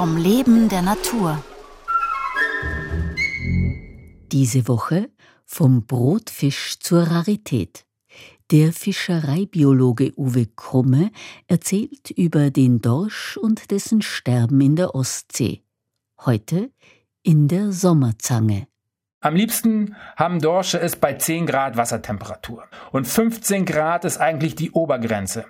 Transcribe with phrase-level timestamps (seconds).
[0.00, 1.44] vom Leben der Natur.
[4.32, 5.10] Diese Woche
[5.44, 7.84] vom Brotfisch zur Rarität.
[8.50, 11.10] Der Fischereibiologe Uwe Krumme
[11.48, 15.64] erzählt über den Dorsch und dessen Sterben in der Ostsee.
[16.24, 16.70] Heute
[17.22, 18.68] in der Sommerzange.
[19.20, 22.64] Am liebsten haben Dorsche es bei 10 Grad Wassertemperatur.
[22.90, 25.44] Und 15 Grad ist eigentlich die Obergrenze.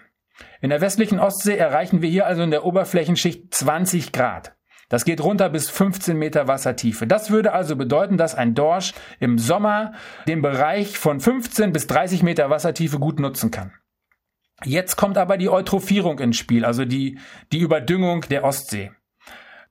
[0.61, 4.55] In der westlichen Ostsee erreichen wir hier also in der Oberflächenschicht 20 Grad.
[4.91, 7.07] Das geht runter bis 15 Meter Wassertiefe.
[7.07, 9.93] Das würde also bedeuten, dass ein Dorsch im Sommer
[10.27, 13.73] den Bereich von 15 bis 30 Meter Wassertiefe gut nutzen kann.
[14.65, 17.19] Jetzt kommt aber die Eutrophierung ins Spiel, also die,
[17.53, 18.91] die Überdüngung der Ostsee.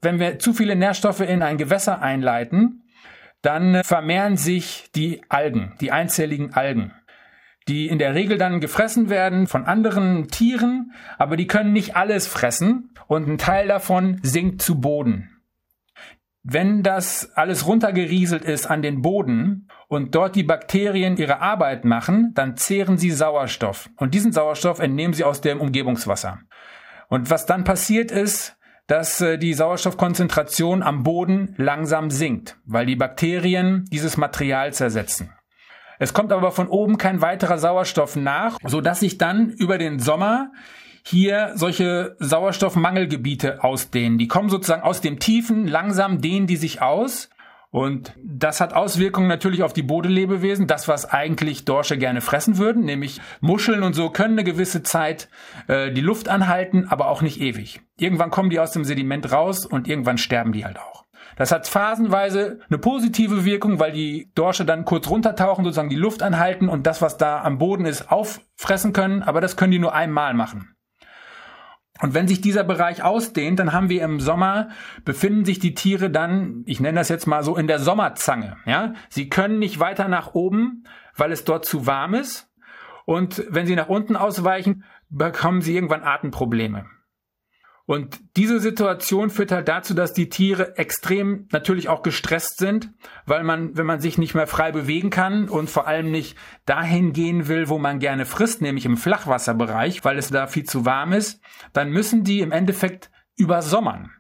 [0.02, 2.84] Wenn wir zu viele Nährstoffe in ein Gewässer einleiten,
[3.42, 6.94] dann vermehren sich die Algen, die einzelligen Algen
[7.70, 12.28] die in der Regel dann gefressen werden von anderen Tieren, aber die können nicht alles
[12.28, 15.30] fressen und ein Teil davon sinkt zu Boden.
[16.42, 22.32] Wenn das alles runtergerieselt ist an den Boden und dort die Bakterien ihre Arbeit machen,
[22.34, 23.90] dann zehren sie Sauerstoff.
[23.98, 26.40] Und diesen Sauerstoff entnehmen sie aus dem Umgebungswasser.
[27.10, 32.96] Und was dann passiert ist, dass äh, die Sauerstoffkonzentration am Boden langsam sinkt, weil die
[32.96, 35.32] Bakterien dieses Material zersetzen.
[36.00, 40.00] Es kommt aber von oben kein weiterer Sauerstoff nach, so dass sich dann über den
[40.00, 40.52] Sommer
[41.04, 44.18] hier solche Sauerstoffmangelgebiete ausdehnen.
[44.18, 47.30] Die kommen sozusagen aus dem Tiefen, langsam dehnen die sich aus.
[47.72, 52.84] Und das hat Auswirkungen natürlich auf die Bodenlebewesen, das, was eigentlich Dorsche gerne fressen würden,
[52.84, 55.30] nämlich Muscheln und so können eine gewisse Zeit
[55.68, 57.82] äh, die Luft anhalten, aber auch nicht ewig.
[57.98, 61.06] Irgendwann kommen die aus dem Sediment raus und irgendwann sterben die halt auch.
[61.40, 66.22] Das hat phasenweise eine positive Wirkung, weil die Dorsche dann kurz runtertauchen, sozusagen die Luft
[66.22, 69.24] anhalten und das, was da am Boden ist, auffressen können.
[69.24, 70.76] Aber das können die nur einmal machen.
[72.02, 74.68] Und wenn sich dieser Bereich ausdehnt, dann haben wir im Sommer,
[75.06, 78.58] befinden sich die Tiere dann, ich nenne das jetzt mal so, in der Sommerzange.
[78.66, 78.94] Ja?
[79.08, 80.84] Sie können nicht weiter nach oben,
[81.16, 82.50] weil es dort zu warm ist.
[83.06, 86.86] Und wenn sie nach unten ausweichen, bekommen sie irgendwann Atemprobleme.
[87.90, 92.92] Und diese Situation führt halt dazu, dass die Tiere extrem natürlich auch gestresst sind,
[93.26, 97.14] weil man, wenn man sich nicht mehr frei bewegen kann und vor allem nicht dahin
[97.14, 101.14] gehen will, wo man gerne frisst, nämlich im Flachwasserbereich, weil es da viel zu warm
[101.14, 101.42] ist,
[101.74, 104.12] dann müssen die im Endeffekt übersommern.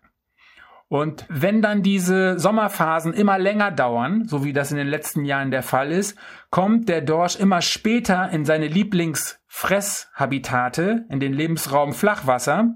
[0.88, 5.51] Und wenn dann diese Sommerphasen immer länger dauern, so wie das in den letzten Jahren
[5.51, 6.18] der Fall ist,
[6.50, 12.74] kommt der Dorsch immer später in seine Lieblingsfresshabitate, in den Lebensraum Flachwasser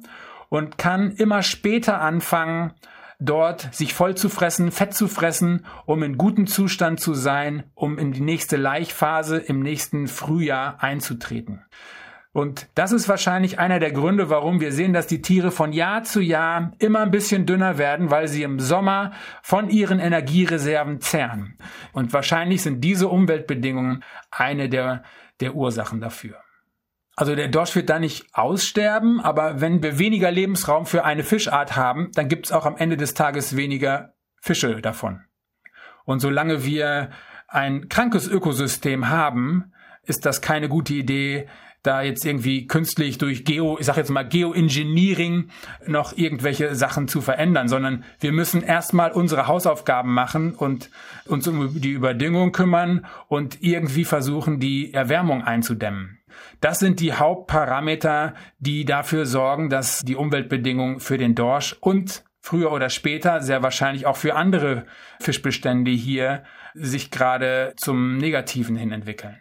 [0.53, 2.73] und kann immer später anfangen,
[3.19, 7.97] dort sich voll zu fressen, Fett zu fressen, um in gutem Zustand zu sein, um
[7.97, 11.65] in die nächste Laichphase im nächsten Frühjahr einzutreten.
[12.33, 16.03] Und das ist wahrscheinlich einer der Gründe, warum wir sehen, dass die Tiere von Jahr
[16.03, 21.57] zu Jahr immer ein bisschen dünner werden, weil sie im Sommer von ihren Energiereserven zehren.
[21.93, 25.01] Und wahrscheinlich sind diese Umweltbedingungen eine der,
[25.39, 26.43] der Ursachen dafür.
[27.15, 31.75] Also der Dorsch wird da nicht aussterben, aber wenn wir weniger Lebensraum für eine Fischart
[31.75, 35.21] haben, dann gibt es auch am Ende des Tages weniger Fische davon.
[36.05, 37.11] Und solange wir
[37.47, 39.73] ein krankes Ökosystem haben,
[40.03, 41.47] ist das keine gute Idee,
[41.83, 45.49] da jetzt irgendwie künstlich durch Geo, ich sag jetzt mal Geoengineering
[45.85, 50.89] noch irgendwelche Sachen zu verändern, sondern wir müssen erstmal unsere Hausaufgaben machen und
[51.25, 56.19] uns um die Überdüngung kümmern und irgendwie versuchen, die Erwärmung einzudämmen.
[56.61, 62.71] Das sind die Hauptparameter, die dafür sorgen, dass die Umweltbedingungen für den Dorsch und früher
[62.71, 64.85] oder später sehr wahrscheinlich auch für andere
[65.19, 66.43] Fischbestände hier
[66.73, 69.39] sich gerade zum Negativen hin entwickeln.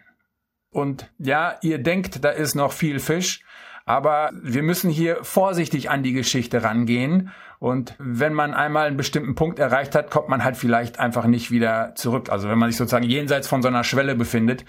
[0.71, 3.41] Und ja, ihr denkt, da ist noch viel Fisch,
[3.85, 7.31] aber wir müssen hier vorsichtig an die Geschichte rangehen.
[7.59, 11.51] Und wenn man einmal einen bestimmten Punkt erreicht hat, kommt man halt vielleicht einfach nicht
[11.51, 12.29] wieder zurück.
[12.29, 14.65] Also wenn man sich sozusagen jenseits von so einer Schwelle befindet,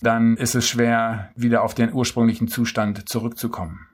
[0.00, 3.86] dann ist es schwer, wieder auf den ursprünglichen Zustand zurückzukommen.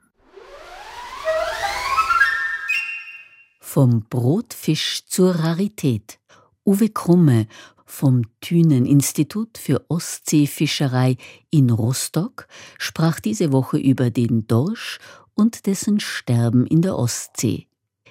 [3.59, 6.19] Vom Brotfisch zur Rarität.
[6.65, 7.47] Uwe Krumme
[7.85, 11.17] vom Thünen-Institut für Ostseefischerei
[11.49, 12.47] in Rostock
[12.77, 14.99] sprach diese Woche über den Dorsch
[15.33, 17.67] und dessen Sterben in der Ostsee.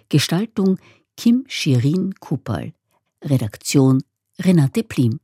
[0.08, 0.78] Gestaltung
[1.16, 2.72] Kim Shirin Kupal.
[3.24, 4.02] Redaktion
[4.38, 5.20] Renate Plim.